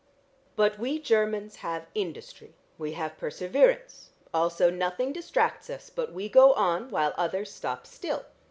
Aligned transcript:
But 0.55 0.79
we 0.79 0.99
Chermans 0.99 1.57
have 1.57 1.85
industry, 1.93 2.55
we 2.79 2.93
have 2.93 3.19
perseverance, 3.19 4.09
also 4.33 4.71
nothing 4.71 5.13
distracts 5.13 5.69
us, 5.69 5.91
but 5.91 6.11
we 6.11 6.27
go 6.27 6.53
on 6.53 6.89
while 6.89 7.13
others 7.19 7.51
stop 7.53 7.85
still. 7.85 8.25